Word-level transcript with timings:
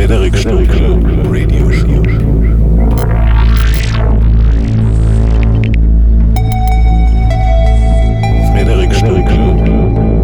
Frederik 0.00 0.34
Stunkel 0.34 0.96
Radio 1.30 1.70
Show. 1.70 2.02
Frederik 8.50 8.94
Stunkel 8.94 9.60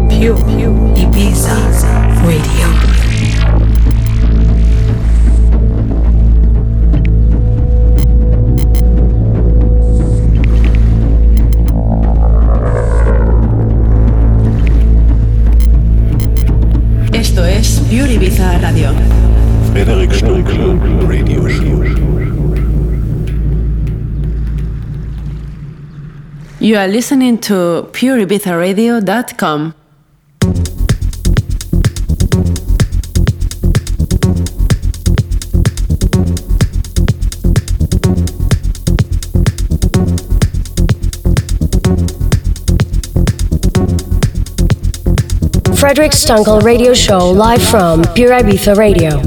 Pure, 0.09 0.35
Pure 0.49 0.97
Ibiza 0.97 1.57
Radio. 2.25 2.76
You 26.67 26.75
are 26.75 26.87
listening 26.89 27.37
to 27.47 27.87
pureibizaradio.com. 27.93 29.73
Frederic 45.77 46.11
Stunkel 46.11 46.61
Radio 46.63 46.93
Show 46.93 47.31
live 47.31 47.63
from 47.63 48.03
Pure 48.13 48.41
Ibiza 48.41 48.75
Radio. 48.75 49.21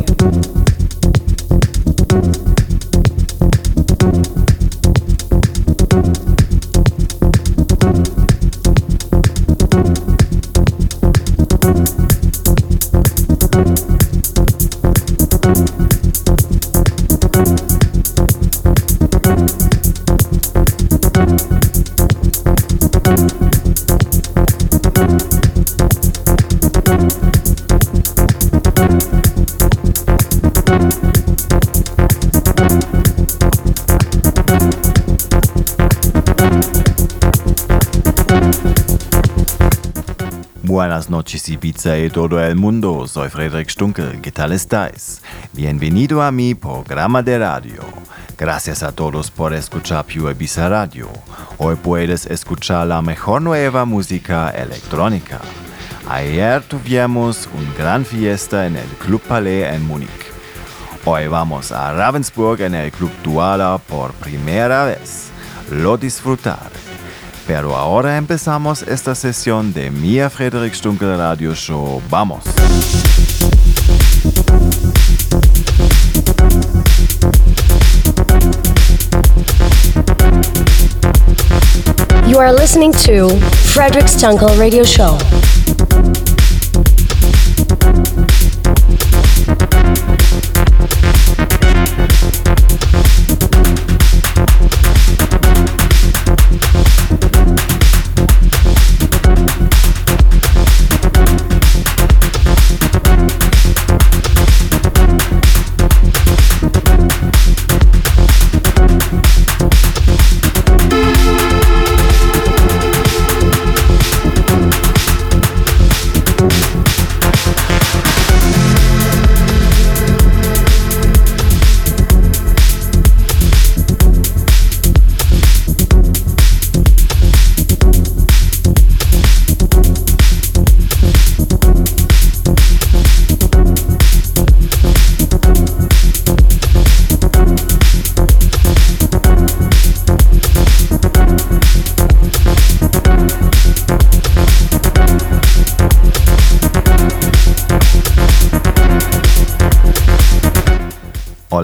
Noches 41.21 41.51
Ibiza 41.51 41.99
y 41.99 42.09
todo 42.09 42.43
el 42.43 42.57
mundo, 42.57 43.07
soy 43.07 43.29
Frederick 43.29 43.68
Stunkel, 43.68 44.23
¿qué 44.23 44.32
tal 44.32 44.52
estáis? 44.52 45.21
Bienvenido 45.52 46.23
a 46.23 46.32
mi 46.32 46.54
programa 46.54 47.23
de 47.23 47.38
radio. 47.38 47.82
Gracias 48.38 48.82
a 48.82 48.93
todos 48.93 49.30
por 49.30 49.52
escuchar 49.52 50.07
Pure 50.07 50.32
Ibiza 50.32 50.71
Radio. 50.71 51.10
Hoy 51.59 51.76
puedes 51.76 52.24
escuchar 52.24 52.87
la 52.87 53.02
mejor 53.02 53.43
nueva 53.43 53.85
música 53.85 54.48
electrónica. 54.48 55.41
Ayer 56.09 56.63
tuvimos 56.63 57.51
una 57.52 57.74
gran 57.74 58.07
fiesta 58.07 58.66
en 58.66 58.76
el 58.76 58.88
Club 59.04 59.21
Palais 59.21 59.74
en 59.74 59.87
Múnich. 59.87 60.09
Hoy 61.04 61.26
vamos 61.26 61.71
a 61.71 61.93
Ravensburg 61.93 62.63
en 62.63 62.74
el 62.74 62.91
Club 62.93 63.13
Duala 63.23 63.76
por 63.76 64.12
primera 64.12 64.87
vez. 64.87 65.28
Lo 65.71 65.98
disfrutar. 65.98 66.69
Pero 67.53 67.75
ahora 67.77 68.16
empezamos 68.16 68.83
esta 68.83 69.12
sesión 69.16 69.72
de 69.72 69.91
Mia 69.91 70.31
Frederick 70.31 70.72
Stunkel 70.72 71.19
Radio 71.19 71.53
Show. 71.53 72.00
Vamos. 72.09 72.44
You 82.28 82.38
are 82.38 82.53
listening 82.53 82.93
to 82.93 83.31
Frederick 83.75 84.06
Stunkel 84.06 84.56
Radio 84.56 84.84
Show. 84.84 85.19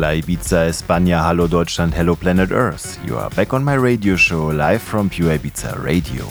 Hola 0.06 0.14
Ibiza, 0.14 0.68
España, 0.68 1.20
hello 1.28 1.48
Deutschland, 1.48 1.92
hello 1.92 2.14
planet 2.14 2.52
Earth. 2.52 2.96
You 3.04 3.18
are 3.18 3.28
back 3.30 3.52
on 3.52 3.64
my 3.64 3.74
radio 3.74 4.14
show 4.14 4.46
live 4.52 4.80
from 4.80 5.10
Pure 5.10 5.36
Ibiza 5.36 5.82
Radio. 5.82 6.26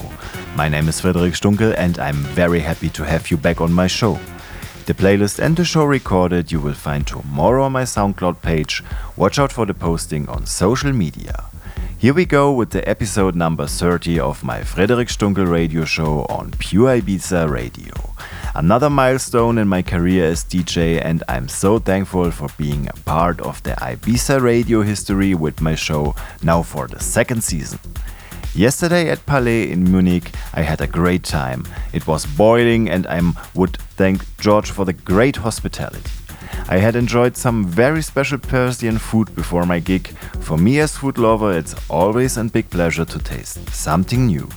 My 0.56 0.70
name 0.70 0.88
is 0.88 1.02
Frederic 1.02 1.34
Stunkel 1.34 1.76
and 1.78 2.00
I'm 2.00 2.24
very 2.34 2.62
happy 2.62 2.88
to 2.92 3.04
have 3.04 3.30
you 3.30 3.36
back 3.36 3.60
on 3.60 3.74
my 3.74 3.88
show. 3.88 4.18
The 4.86 4.94
playlist 4.94 5.40
and 5.40 5.58
the 5.58 5.66
show 5.66 5.84
recorded 5.84 6.54
you 6.54 6.62
will 6.62 6.74
find 6.74 7.06
tomorrow 7.06 7.66
on 7.66 7.74
my 7.74 7.84
SoundCloud 7.84 8.42
page. 8.42 8.82
Watch 9.18 9.40
out 9.40 9.52
for 9.52 9.66
the 9.66 9.74
posting 9.74 10.30
on 10.30 10.46
social 10.46 10.94
media. 10.94 11.44
Here 12.06 12.14
we 12.14 12.26
go 12.26 12.52
with 12.52 12.70
the 12.70 12.88
episode 12.88 13.34
number 13.34 13.66
30 13.66 14.20
of 14.20 14.44
my 14.44 14.62
Frederic 14.62 15.08
Stunkel 15.08 15.50
radio 15.50 15.86
show 15.86 16.28
on 16.30 16.52
Pure 16.52 17.02
Ibiza 17.02 17.50
Radio. 17.50 17.94
Another 18.54 18.92
milestone 18.92 19.58
in 19.58 19.68
my 19.68 19.82
career 19.82 20.26
as 20.26 20.44
DJ, 20.44 21.04
and 21.04 21.24
I'm 21.28 21.48
so 21.48 21.80
thankful 21.80 22.30
for 22.30 22.50
being 22.60 22.88
a 22.88 22.94
part 23.06 23.42
of 23.42 23.64
the 23.64 23.72
Ibiza 23.72 24.40
radio 24.40 24.84
history 24.84 25.34
with 25.34 25.62
my 25.62 25.74
show 25.74 26.14
now 26.44 26.62
for 26.62 26.88
the 26.88 27.00
second 27.00 27.44
season. 27.44 27.80
Yesterday 28.54 29.10
at 29.10 29.26
Palais 29.26 29.72
in 29.72 29.92
Munich, 29.92 30.30
I 30.54 30.62
had 30.62 30.82
a 30.82 30.86
great 30.86 31.24
time. 31.24 31.68
It 31.92 32.06
was 32.06 32.28
boiling, 32.28 32.88
and 32.88 33.08
I 33.08 33.20
would 33.56 33.78
thank 33.98 34.22
George 34.38 34.70
for 34.70 34.86
the 34.86 34.94
great 34.94 35.38
hospitality. 35.38 36.12
I 36.68 36.78
had 36.78 36.96
enjoyed 36.96 37.38
some 37.38 37.66
very 37.66 38.02
special 38.02 38.38
Persian 38.38 38.98
food 38.98 39.34
before 39.36 39.66
my 39.66 39.80
gig. 39.80 40.08
For 40.42 40.58
me, 40.58 40.80
as 40.80 40.98
food 40.98 41.18
lover, 41.18 41.58
it's 41.58 41.76
always 41.90 42.38
a 42.38 42.44
big 42.44 42.70
pleasure 42.70 43.06
to 43.06 43.20
taste 43.20 43.70
something 43.70 44.28
new. 44.28 44.50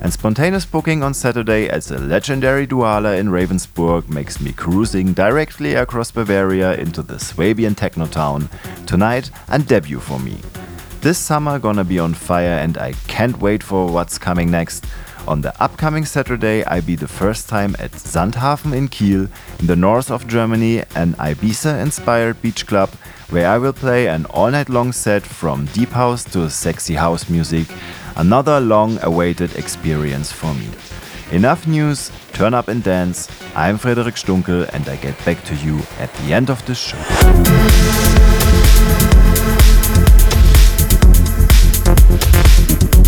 And 0.00 0.12
spontaneous 0.12 0.66
booking 0.66 1.04
on 1.04 1.14
Saturday 1.14 1.68
at 1.68 1.84
the 1.84 1.98
legendary 1.98 2.66
Douala 2.66 3.18
in 3.18 3.28
Ravensburg 3.28 4.08
makes 4.08 4.40
me 4.40 4.52
cruising 4.52 5.12
directly 5.12 5.74
across 5.74 6.10
Bavaria 6.10 6.74
into 6.74 7.02
the 7.02 7.20
Swabian 7.20 7.76
techno 7.76 8.06
town. 8.06 8.48
Tonight, 8.86 9.30
a 9.48 9.60
debut 9.60 10.00
for 10.00 10.18
me. 10.18 10.38
This 11.02 11.18
summer 11.18 11.58
gonna 11.58 11.84
be 11.84 11.98
on 11.98 12.14
fire 12.14 12.58
and 12.58 12.78
I 12.78 12.92
can't 13.06 13.40
wait 13.40 13.62
for 13.62 13.86
what's 13.86 14.18
coming 14.18 14.50
next. 14.50 14.86
On 15.28 15.40
the 15.40 15.54
upcoming 15.62 16.04
Saturday, 16.04 16.64
I 16.64 16.80
be 16.80 16.96
the 16.96 17.06
first 17.06 17.48
time 17.48 17.76
at 17.78 17.92
Sandhafen 17.92 18.74
in 18.76 18.88
Kiel, 18.88 19.28
in 19.60 19.66
the 19.66 19.76
north 19.76 20.10
of 20.10 20.26
Germany, 20.26 20.80
an 20.96 21.14
Ibiza 21.14 21.80
inspired 21.80 22.42
beach 22.42 22.66
club 22.66 22.90
where 23.30 23.48
I 23.48 23.56
will 23.58 23.72
play 23.72 24.08
an 24.08 24.26
all 24.26 24.50
night 24.50 24.68
long 24.68 24.90
set 24.90 25.22
from 25.22 25.66
deep 25.66 25.90
house 25.90 26.24
to 26.32 26.50
sexy 26.50 26.94
house 26.94 27.30
music. 27.30 27.68
Another 28.16 28.58
long 28.58 28.98
awaited 29.02 29.54
experience 29.56 30.32
for 30.32 30.52
me. 30.54 30.68
Enough 31.30 31.68
news, 31.68 32.10
turn 32.32 32.52
up 32.52 32.66
and 32.66 32.82
dance. 32.82 33.28
I'm 33.54 33.78
Frederic 33.78 34.16
Stunkel 34.16 34.68
and 34.74 34.88
I 34.88 34.96
get 34.96 35.24
back 35.24 35.42
to 35.44 35.54
you 35.54 35.80
at 36.00 36.12
the 36.14 36.34
end 36.34 36.50
of 36.50 36.66
the 36.66 36.74
show. 36.74 36.98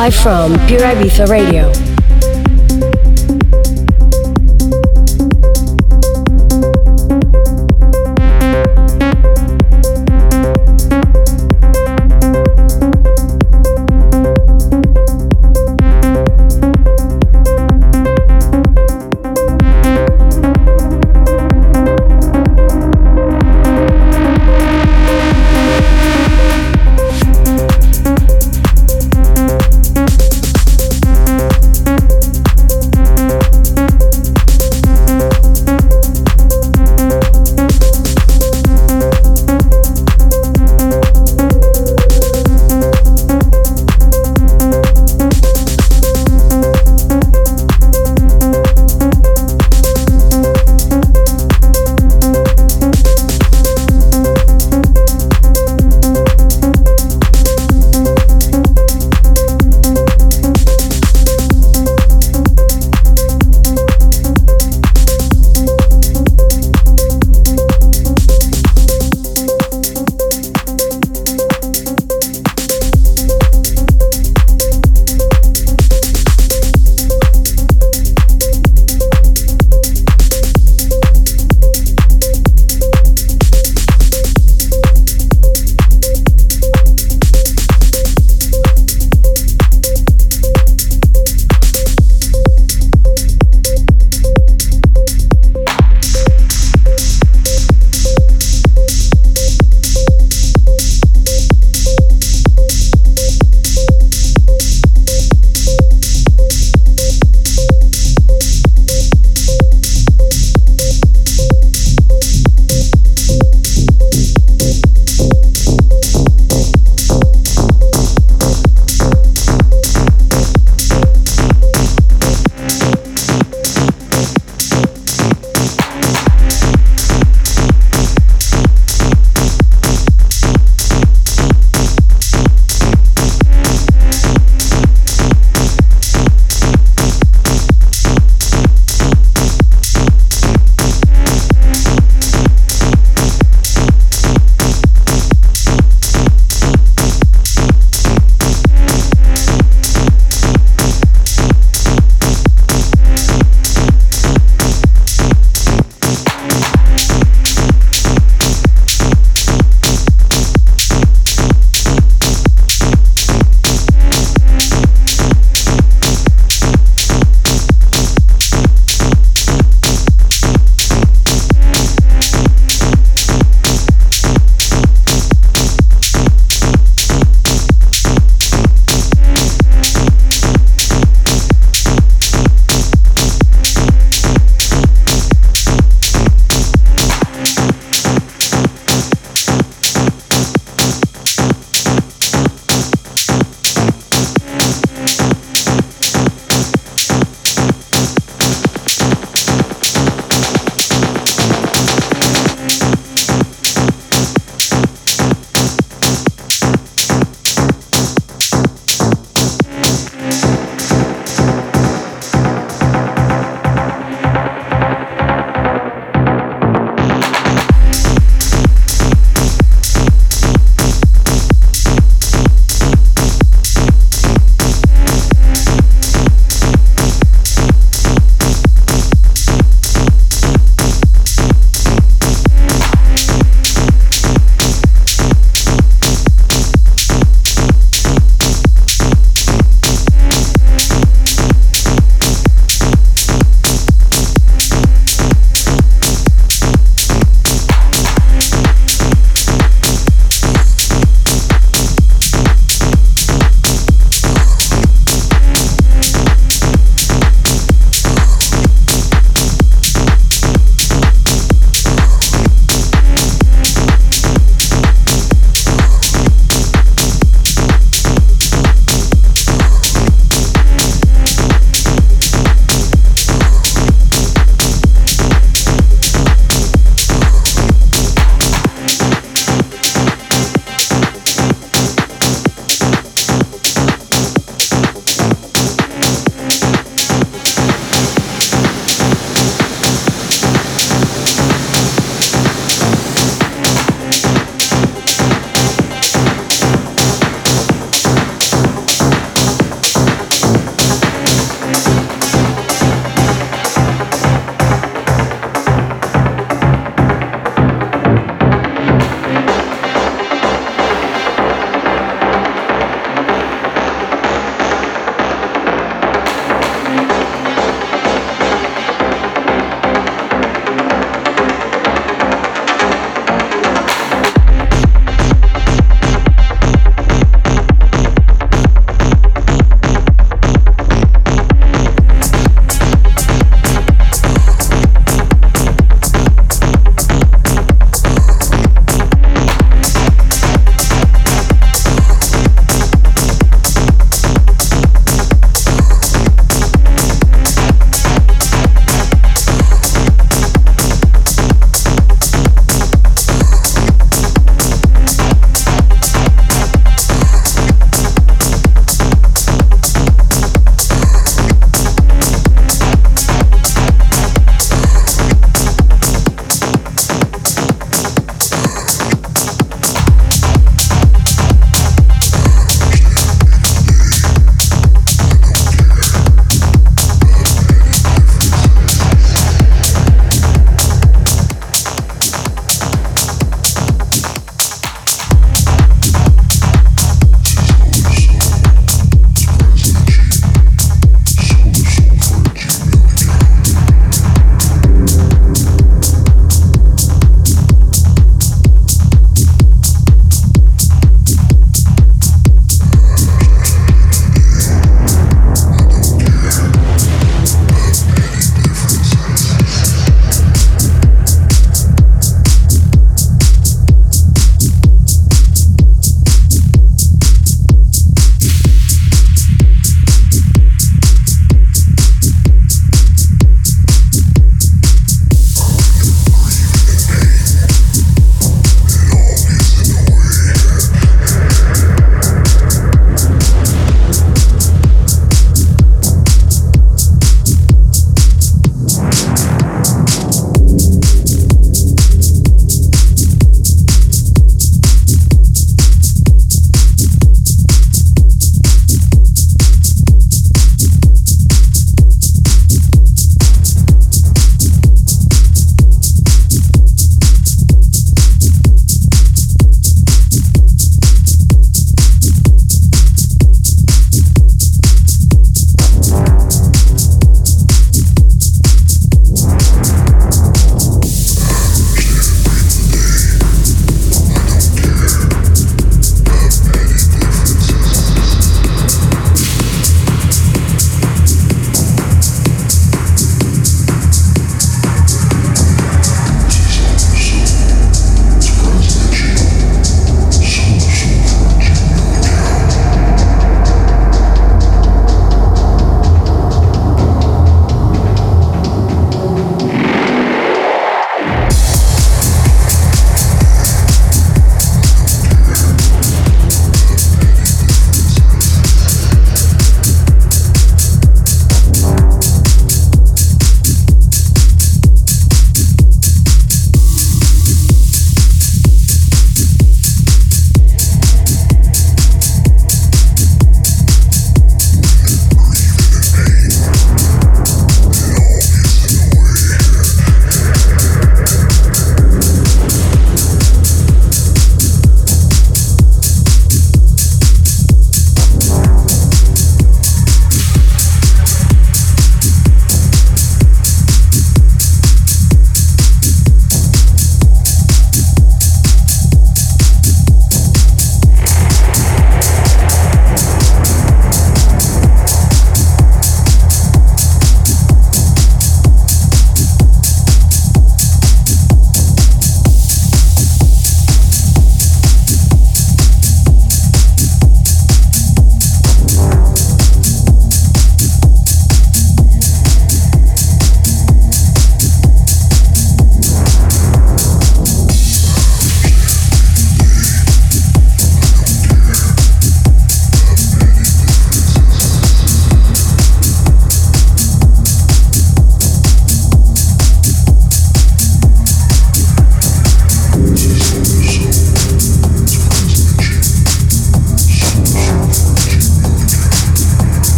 Live 0.00 0.14
from 0.14 0.52
Pure 0.66 0.80
Ibiza 0.80 1.28
Radio. 1.28 1.79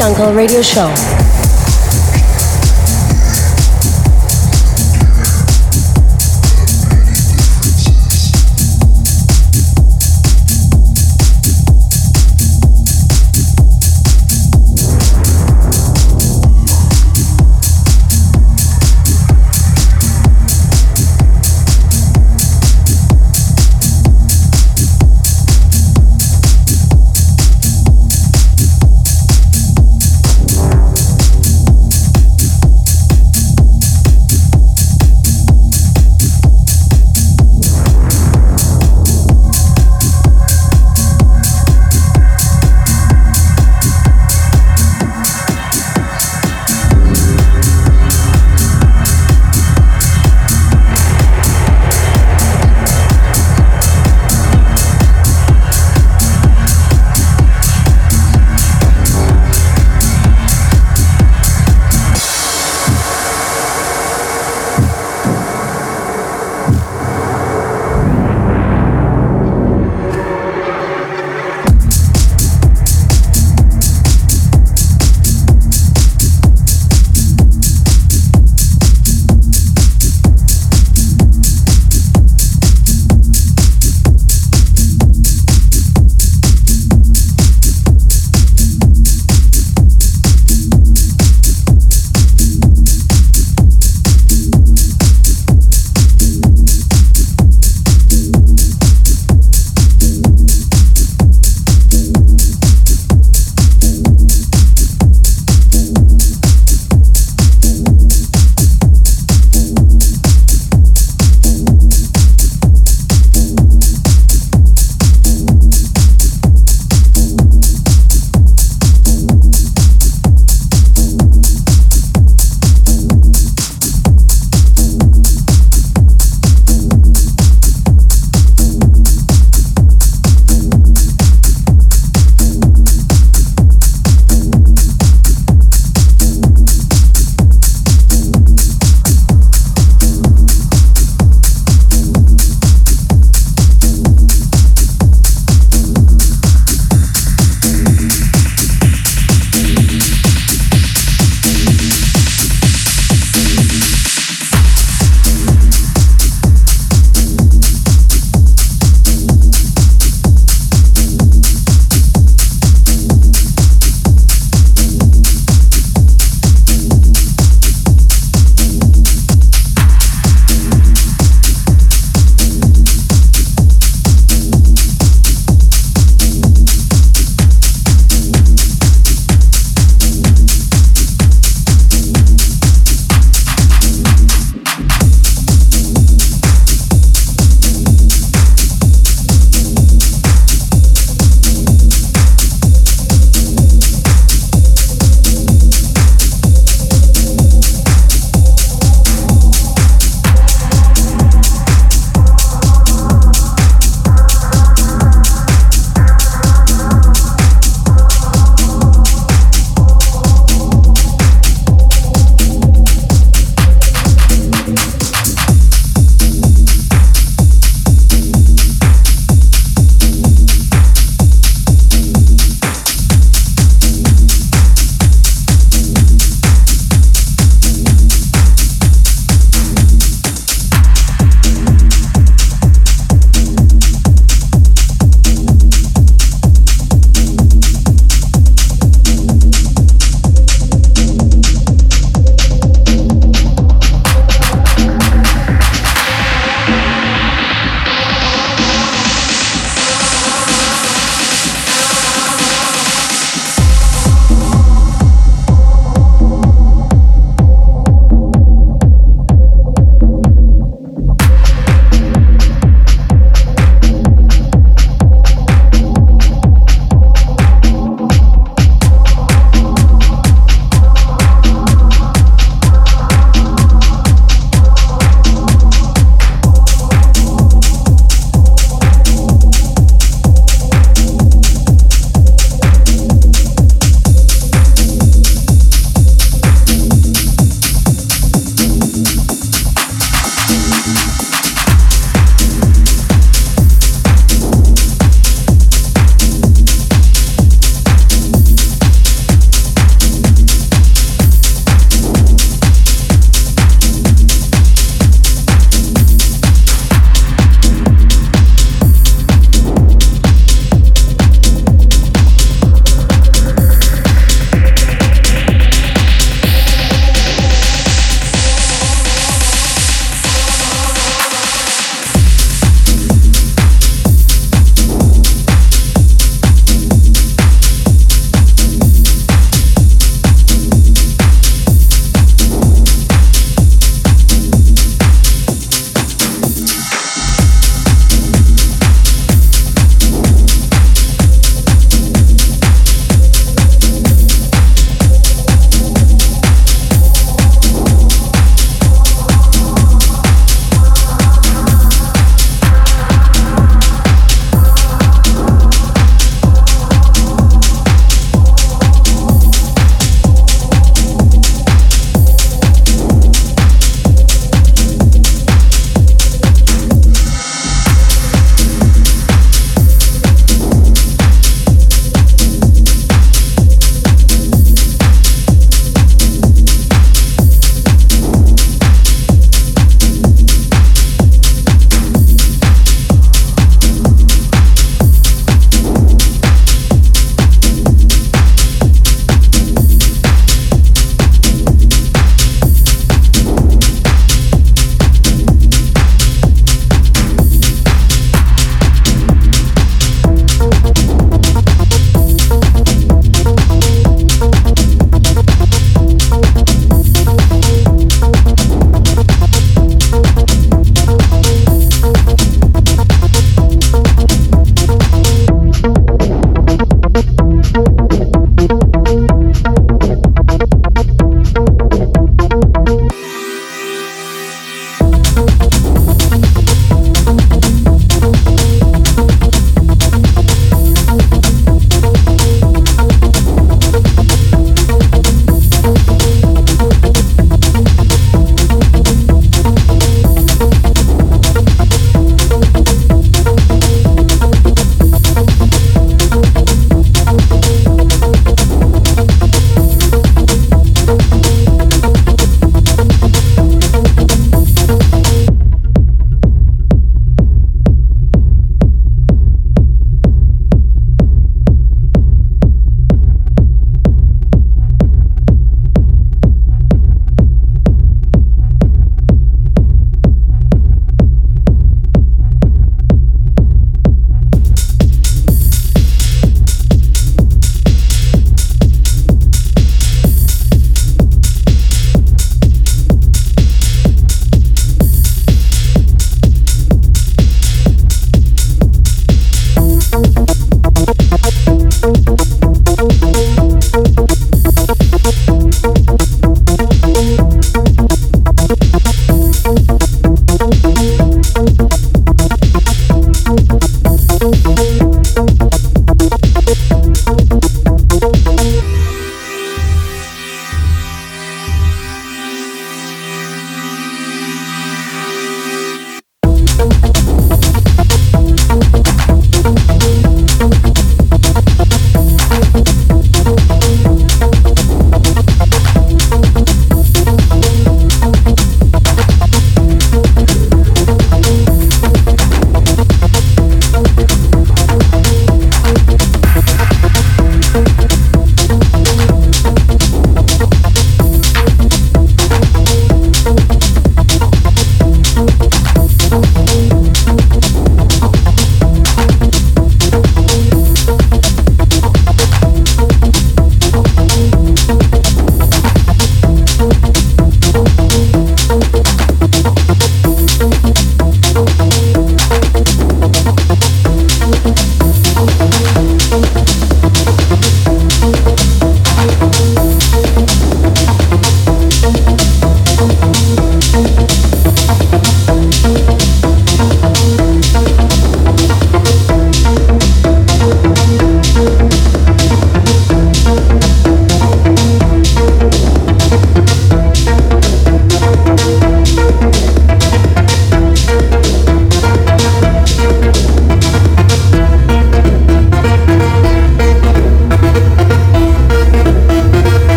Stunkel 0.00 0.34
Radio 0.34 0.62
Show. 0.62 1.39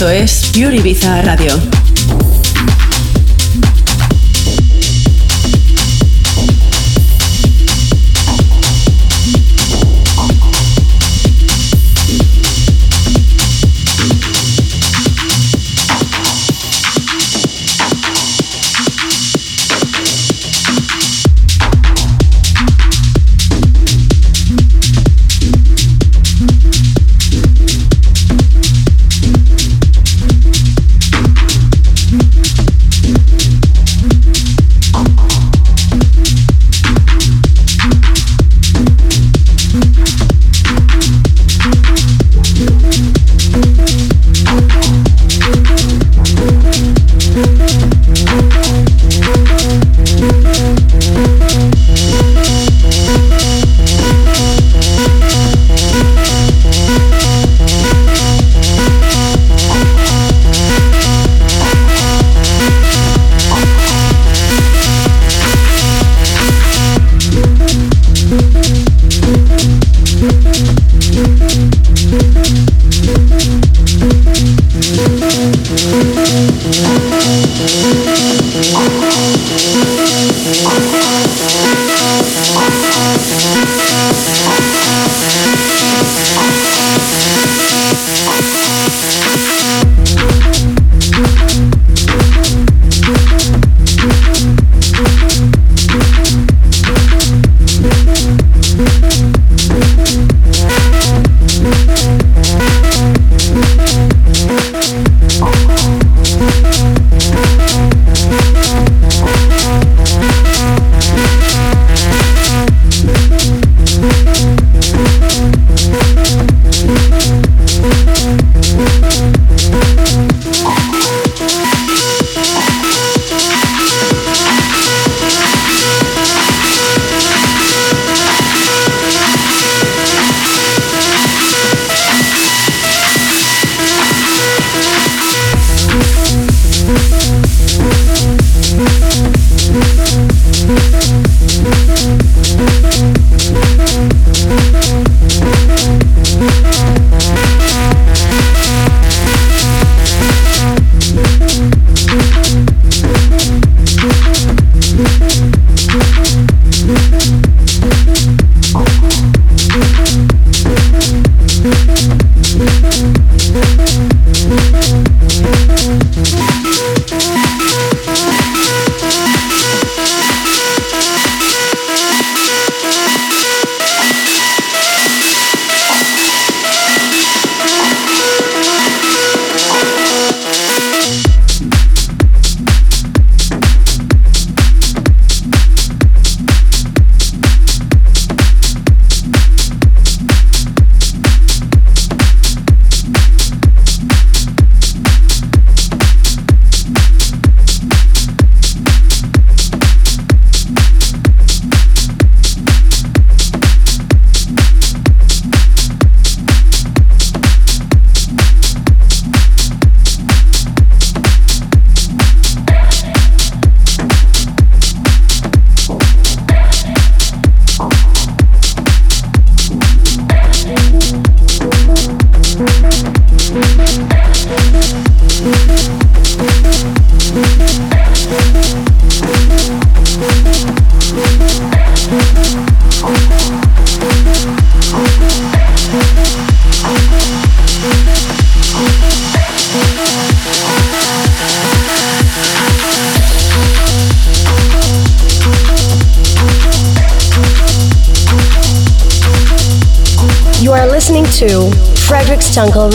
Esto 0.00 0.08
es 0.08 0.50
Pure 0.54 0.76
Ibiza 0.76 1.20
Radio. 1.20 1.69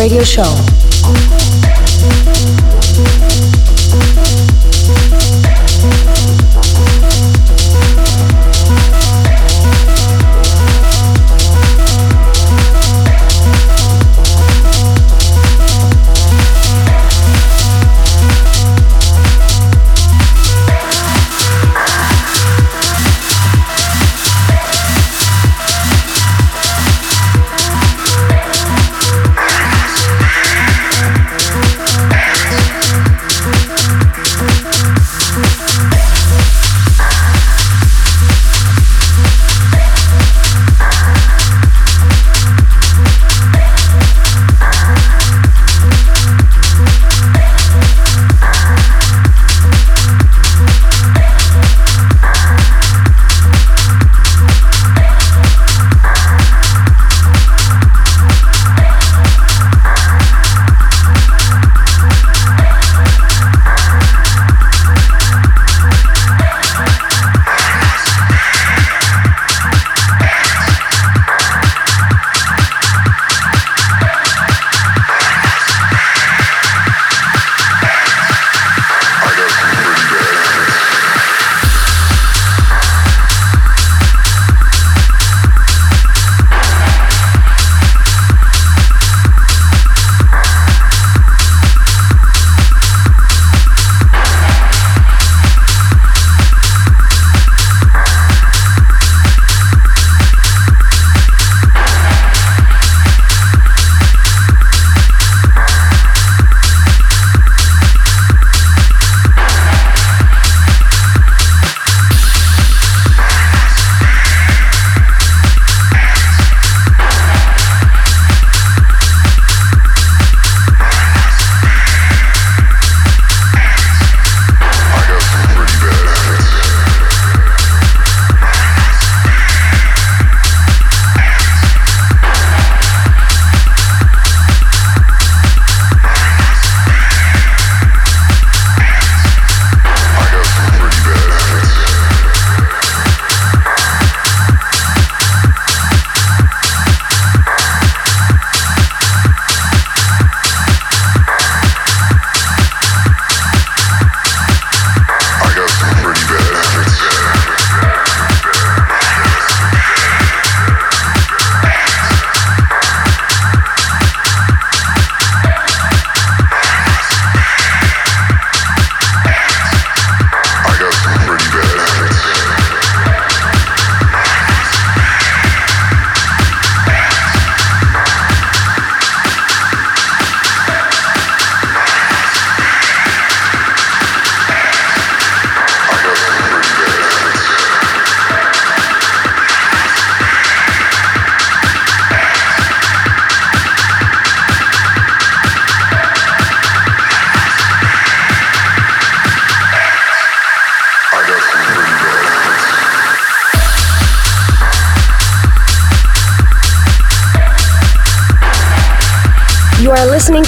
Radio 0.06 0.24
Show. 0.24 0.65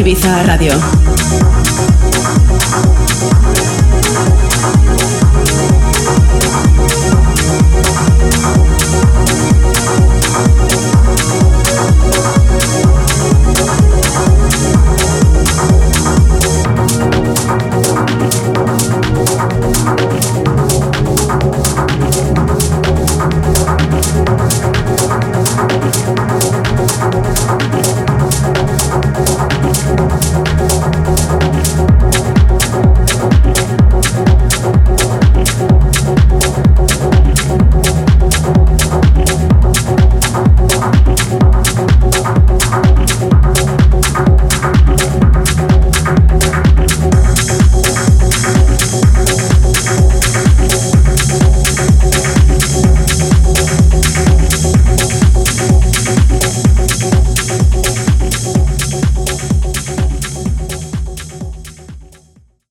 Ibiza 0.00 0.42
Radio. 0.46 0.99